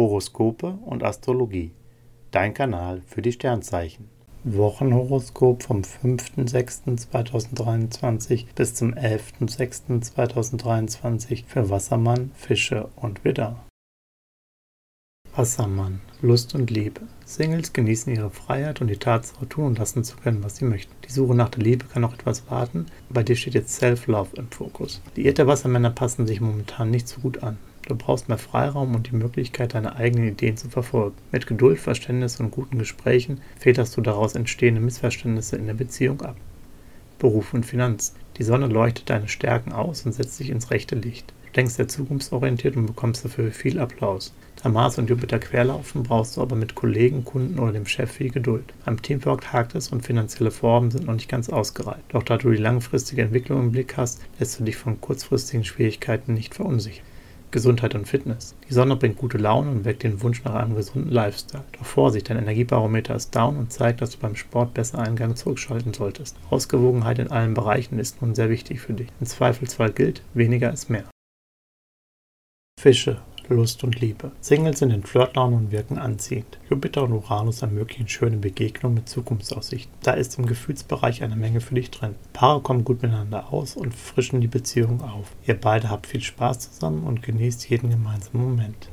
Horoskope 0.00 0.78
und 0.86 1.04
Astrologie. 1.04 1.72
Dein 2.30 2.54
Kanal 2.54 3.02
für 3.06 3.20
die 3.20 3.32
Sternzeichen. 3.32 4.08
Wochenhoroskop 4.44 5.62
vom 5.62 5.82
5.6.2023 5.82 8.46
bis 8.54 8.74
zum 8.74 8.94
11.6.2023 8.94 11.44
für 11.46 11.68
Wassermann, 11.68 12.30
Fische 12.34 12.88
und 12.96 13.26
Widder. 13.26 13.62
Wassermann, 15.36 16.00
Lust 16.22 16.54
und 16.54 16.70
Liebe. 16.70 17.02
Singles 17.26 17.74
genießen 17.74 18.14
ihre 18.14 18.30
Freiheit 18.30 18.80
und 18.80 18.88
die 18.88 18.96
Tatsache, 18.96 19.46
tun 19.50 19.66
und 19.66 19.78
lassen 19.78 20.02
zu 20.02 20.16
können, 20.16 20.42
was 20.42 20.56
sie 20.56 20.64
möchten. 20.64 20.94
Die 21.06 21.12
Suche 21.12 21.34
nach 21.34 21.50
der 21.50 21.62
Liebe 21.62 21.84
kann 21.84 22.00
noch 22.00 22.14
etwas 22.14 22.50
warten, 22.50 22.86
bei 23.10 23.22
dir 23.22 23.36
steht 23.36 23.52
jetzt 23.52 23.76
Self-Love 23.76 24.36
im 24.36 24.50
Fokus. 24.50 25.02
Die 25.14 25.24
Liierte 25.24 25.46
Wassermänner 25.46 25.90
passen 25.90 26.26
sich 26.26 26.40
momentan 26.40 26.90
nicht 26.90 27.06
so 27.06 27.20
gut 27.20 27.42
an. 27.42 27.58
Du 27.90 27.96
brauchst 27.96 28.28
mehr 28.28 28.38
Freiraum 28.38 28.94
und 28.94 29.10
die 29.10 29.16
Möglichkeit, 29.16 29.74
deine 29.74 29.96
eigenen 29.96 30.28
Ideen 30.28 30.56
zu 30.56 30.68
verfolgen. 30.68 31.16
Mit 31.32 31.48
Geduld, 31.48 31.80
Verständnis 31.80 32.38
und 32.38 32.52
guten 32.52 32.78
Gesprächen 32.78 33.40
federst 33.58 33.96
du 33.96 34.00
daraus 34.00 34.36
entstehende 34.36 34.80
Missverständnisse 34.80 35.56
in 35.56 35.66
der 35.66 35.74
Beziehung 35.74 36.22
ab. 36.22 36.36
Beruf 37.18 37.52
und 37.52 37.66
Finanz. 37.66 38.14
Die 38.36 38.44
Sonne 38.44 38.68
leuchtet 38.68 39.10
deine 39.10 39.26
Stärken 39.26 39.72
aus 39.72 40.06
und 40.06 40.12
setzt 40.12 40.38
dich 40.38 40.50
ins 40.50 40.70
rechte 40.70 40.94
Licht. 40.94 41.34
Du 41.46 41.52
denkst 41.52 41.74
sehr 41.74 41.88
zukunftsorientiert 41.88 42.76
und 42.76 42.86
bekommst 42.86 43.24
dafür 43.24 43.50
viel 43.50 43.80
Applaus. 43.80 44.32
Da 44.62 44.68
Mars 44.68 44.96
und 44.98 45.10
Jupiter 45.10 45.40
querlaufen, 45.40 46.04
brauchst 46.04 46.36
du 46.36 46.42
aber 46.42 46.54
mit 46.54 46.76
Kollegen, 46.76 47.24
Kunden 47.24 47.58
oder 47.58 47.72
dem 47.72 47.86
Chef 47.86 48.12
viel 48.12 48.30
Geduld. 48.30 48.72
Beim 48.84 49.02
Teamwork 49.02 49.52
hakt 49.52 49.74
es 49.74 49.88
und 49.88 50.06
finanzielle 50.06 50.52
Vorhaben 50.52 50.92
sind 50.92 51.06
noch 51.08 51.14
nicht 51.14 51.28
ganz 51.28 51.48
ausgereift. 51.48 52.04
Doch 52.10 52.22
da 52.22 52.36
du 52.36 52.52
die 52.52 52.56
langfristige 52.56 53.22
Entwicklung 53.22 53.58
im 53.58 53.72
Blick 53.72 53.96
hast, 53.96 54.20
lässt 54.38 54.60
du 54.60 54.64
dich 54.64 54.76
von 54.76 55.00
kurzfristigen 55.00 55.64
Schwierigkeiten 55.64 56.34
nicht 56.34 56.54
verunsichern. 56.54 57.09
Gesundheit 57.50 57.94
und 57.94 58.06
Fitness. 58.06 58.54
Die 58.68 58.74
Sonne 58.74 58.96
bringt 58.96 59.18
gute 59.18 59.38
Laune 59.38 59.70
und 59.70 59.84
weckt 59.84 60.02
den 60.02 60.22
Wunsch 60.22 60.44
nach 60.44 60.54
einem 60.54 60.74
gesunden 60.74 61.10
Lifestyle. 61.10 61.64
Doch 61.78 61.84
Vorsicht, 61.84 62.30
dein 62.30 62.38
Energiebarometer 62.38 63.14
ist 63.14 63.34
down 63.34 63.56
und 63.56 63.72
zeigt, 63.72 64.00
dass 64.00 64.10
du 64.10 64.18
beim 64.18 64.36
Sport 64.36 64.74
besser 64.74 64.98
einen 64.98 65.16
Gang 65.16 65.36
zurückschalten 65.36 65.92
solltest. 65.92 66.36
Ausgewogenheit 66.50 67.18
in 67.18 67.30
allen 67.30 67.54
Bereichen 67.54 67.98
ist 67.98 68.22
nun 68.22 68.34
sehr 68.34 68.50
wichtig 68.50 68.80
für 68.80 68.92
dich. 68.92 69.08
Im 69.20 69.26
Zweifelsfall 69.26 69.92
gilt, 69.92 70.22
weniger 70.34 70.72
ist 70.72 70.90
mehr. 70.90 71.04
Fische. 72.80 73.20
Lust 73.54 73.84
und 73.84 74.00
Liebe. 74.00 74.32
Singles 74.40 74.78
sind 74.78 74.90
in 74.90 75.02
Flirtlaune 75.02 75.56
und 75.56 75.72
wirken 75.72 75.98
anziehend. 75.98 76.58
Jupiter 76.68 77.02
und 77.04 77.12
Uranus 77.12 77.62
ermöglichen 77.62 78.08
schöne 78.08 78.36
Begegnungen 78.36 78.94
mit 78.94 79.08
Zukunftsaussichten. 79.08 79.92
Da 80.02 80.12
ist 80.12 80.38
im 80.38 80.46
Gefühlsbereich 80.46 81.22
eine 81.22 81.36
Menge 81.36 81.60
für 81.60 81.74
dich 81.74 81.90
drin. 81.90 82.14
Paare 82.32 82.60
kommen 82.60 82.84
gut 82.84 83.02
miteinander 83.02 83.52
aus 83.52 83.76
und 83.76 83.94
frischen 83.94 84.40
die 84.40 84.46
Beziehung 84.46 85.02
auf. 85.02 85.32
Ihr 85.46 85.60
beide 85.60 85.90
habt 85.90 86.06
viel 86.06 86.22
Spaß 86.22 86.72
zusammen 86.72 87.04
und 87.04 87.22
genießt 87.22 87.68
jeden 87.68 87.90
gemeinsamen 87.90 88.44
Moment. 88.44 88.88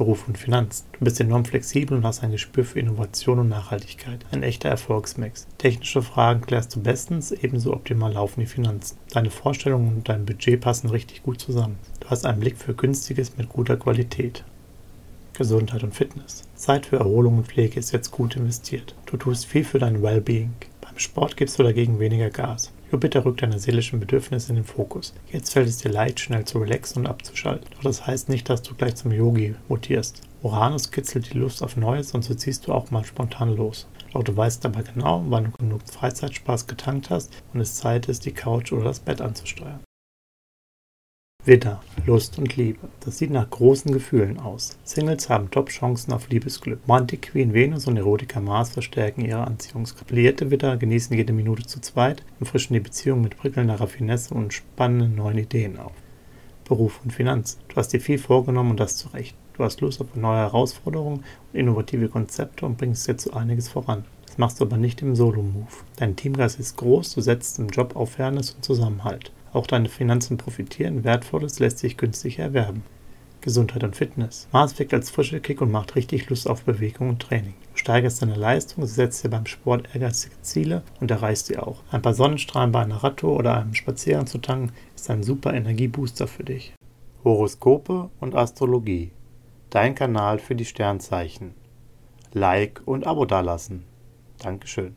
Beruf 0.00 0.26
und 0.26 0.38
Finanzen. 0.38 0.86
Du 0.98 1.04
bist 1.04 1.20
enorm 1.20 1.44
flexibel 1.44 1.94
und 1.94 2.06
hast 2.06 2.24
ein 2.24 2.30
Gespür 2.32 2.64
für 2.64 2.80
Innovation 2.80 3.38
und 3.38 3.50
Nachhaltigkeit. 3.50 4.24
Ein 4.30 4.42
echter 4.42 4.70
Erfolgsmix. 4.70 5.46
Technische 5.58 6.00
Fragen 6.00 6.40
klärst 6.40 6.74
du 6.74 6.82
bestens, 6.82 7.32
ebenso 7.32 7.74
optimal 7.74 8.14
laufen 8.14 8.40
die 8.40 8.46
Finanzen. 8.46 8.96
Deine 9.12 9.28
Vorstellungen 9.28 9.96
und 9.96 10.08
dein 10.08 10.24
Budget 10.24 10.58
passen 10.58 10.88
richtig 10.88 11.22
gut 11.22 11.38
zusammen. 11.38 11.76
Du 12.00 12.08
hast 12.08 12.24
einen 12.24 12.40
Blick 12.40 12.56
für 12.56 12.72
Günstiges 12.72 13.36
mit 13.36 13.50
guter 13.50 13.76
Qualität. 13.76 14.42
Gesundheit 15.34 15.82
und 15.82 15.94
Fitness. 15.94 16.44
Zeit 16.54 16.86
für 16.86 16.96
Erholung 16.96 17.36
und 17.36 17.48
Pflege 17.48 17.78
ist 17.78 17.92
jetzt 17.92 18.10
gut 18.10 18.36
investiert. 18.36 18.94
Du 19.04 19.18
tust 19.18 19.44
viel 19.44 19.64
für 19.64 19.78
dein 19.78 20.02
Wellbeing. 20.02 20.54
Beim 20.80 20.98
Sport 20.98 21.36
gibst 21.36 21.58
du 21.58 21.62
dagegen 21.62 22.00
weniger 22.00 22.30
Gas. 22.30 22.72
Jupiter 22.90 23.24
rückt 23.24 23.42
deine 23.42 23.58
seelischen 23.58 24.00
Bedürfnisse 24.00 24.50
in 24.50 24.56
den 24.56 24.64
Fokus. 24.64 25.14
Jetzt 25.30 25.52
fällt 25.52 25.68
es 25.68 25.78
dir 25.78 25.90
leicht, 25.90 26.18
schnell 26.18 26.44
zu 26.44 26.58
relaxen 26.58 27.00
und 27.00 27.06
abzuschalten. 27.06 27.68
Doch 27.76 27.82
das 27.82 28.06
heißt 28.06 28.28
nicht, 28.28 28.48
dass 28.48 28.62
du 28.62 28.74
gleich 28.74 28.96
zum 28.96 29.12
Yogi 29.12 29.54
mutierst. 29.68 30.22
Uranus 30.42 30.90
kitzelt 30.90 31.32
die 31.32 31.38
Lust 31.38 31.62
auf 31.62 31.76
Neues 31.76 32.12
und 32.12 32.24
so 32.24 32.34
ziehst 32.34 32.66
du 32.66 32.72
auch 32.72 32.90
mal 32.90 33.04
spontan 33.04 33.54
los. 33.54 33.86
Doch 34.12 34.24
du 34.24 34.36
weißt 34.36 34.64
dabei 34.64 34.82
genau, 34.82 35.22
wann 35.28 35.44
du 35.44 35.50
genug 35.52 35.82
Freizeitspaß 35.88 36.66
getankt 36.66 37.10
hast 37.10 37.32
und 37.52 37.60
es 37.60 37.76
Zeit 37.76 38.08
ist, 38.08 38.24
die 38.26 38.32
Couch 38.32 38.72
oder 38.72 38.84
das 38.84 39.00
Bett 39.00 39.20
anzusteuern. 39.20 39.80
Widder, 41.50 41.82
Lust 42.06 42.38
und 42.38 42.56
Liebe. 42.56 42.78
Das 43.00 43.18
sieht 43.18 43.32
nach 43.32 43.50
großen 43.50 43.92
Gefühlen 43.92 44.38
aus. 44.38 44.78
Singles 44.84 45.28
haben 45.28 45.50
Top-Chancen 45.50 46.12
auf 46.12 46.28
Liebesglück. 46.28 46.78
Romantik 46.86 47.22
Queen 47.22 47.52
Venus 47.52 47.88
und 47.88 47.96
Erotiker 47.96 48.40
Mars 48.40 48.70
verstärken 48.70 49.24
ihre 49.24 49.48
Anziehungskraft. 49.48 50.12
Liierte 50.12 50.52
Widder 50.52 50.76
genießen 50.76 51.16
jede 51.16 51.32
Minute 51.32 51.66
zu 51.66 51.80
zweit 51.80 52.22
und 52.38 52.46
frischen 52.46 52.74
die 52.74 52.78
Beziehung 52.78 53.20
mit 53.20 53.36
prickelnder 53.36 53.80
Raffinesse 53.80 54.32
und 54.32 54.52
spannenden 54.52 55.16
neuen 55.16 55.38
Ideen 55.38 55.76
auf. 55.80 55.90
Beruf 56.68 57.00
und 57.02 57.12
Finanz. 57.12 57.58
Du 57.66 57.74
hast 57.74 57.88
dir 57.88 58.00
viel 58.00 58.18
vorgenommen 58.18 58.70
und 58.70 58.78
das 58.78 58.96
zu 58.96 59.08
Recht. 59.08 59.34
Du 59.54 59.64
hast 59.64 59.80
Lust 59.80 60.00
auf 60.00 60.14
neue 60.14 60.38
Herausforderungen 60.38 61.24
und 61.52 61.58
innovative 61.58 62.08
Konzepte 62.08 62.64
und 62.64 62.78
bringst 62.78 63.08
jetzt 63.08 63.24
so 63.24 63.32
einiges 63.32 63.68
voran. 63.68 64.04
Das 64.24 64.38
machst 64.38 64.60
du 64.60 64.64
aber 64.66 64.76
nicht 64.76 65.02
im 65.02 65.16
Solo-Move. 65.16 65.66
Dein 65.96 66.14
Teamgeist 66.14 66.60
ist 66.60 66.76
groß, 66.76 67.12
du 67.12 67.20
setzt 67.20 67.58
im 67.58 67.70
Job 67.70 67.96
auf 67.96 68.12
Fairness 68.12 68.52
und 68.52 68.64
Zusammenhalt. 68.64 69.32
Auch 69.52 69.66
deine 69.66 69.88
Finanzen 69.88 70.36
profitieren, 70.36 71.04
Wertvolles 71.04 71.58
lässt 71.58 71.78
sich 71.78 71.96
günstig 71.96 72.38
erwerben. 72.38 72.82
Gesundheit 73.40 73.84
und 73.84 73.96
Fitness. 73.96 74.48
Mars 74.52 74.78
wirkt 74.78 74.92
als 74.92 75.10
frischer 75.10 75.40
Kick 75.40 75.60
und 75.60 75.70
macht 75.70 75.96
richtig 75.96 76.28
Lust 76.28 76.48
auf 76.48 76.64
Bewegung 76.64 77.08
und 77.08 77.22
Training. 77.22 77.54
Du 77.72 77.78
steigerst 77.78 78.20
deine 78.20 78.34
Leistung, 78.34 78.86
setzt 78.86 79.24
dir 79.24 79.30
beim 79.30 79.46
Sport 79.46 79.88
ehrgeizige 79.94 80.40
Ziele 80.42 80.82
und 81.00 81.10
erreichst 81.10 81.46
sie 81.46 81.58
auch. 81.58 81.82
Ein 81.90 82.02
paar 82.02 82.14
Sonnenstrahlen 82.14 82.72
bei 82.72 82.82
einer 82.82 83.02
Radtour 83.02 83.36
oder 83.36 83.56
einem 83.56 83.74
Spaziergang 83.74 84.26
zu 84.26 84.38
tanken 84.38 84.72
ist 84.94 85.08
ein 85.10 85.22
super 85.22 85.54
Energiebooster 85.54 86.26
für 86.26 86.44
dich. 86.44 86.74
Horoskope 87.24 88.10
und 88.20 88.34
Astrologie. 88.34 89.12
Dein 89.70 89.94
Kanal 89.94 90.38
für 90.38 90.54
die 90.54 90.64
Sternzeichen. 90.64 91.54
Like 92.32 92.82
und 92.84 93.06
Abo 93.06 93.24
dalassen. 93.24 93.84
Dankeschön. 94.38 94.96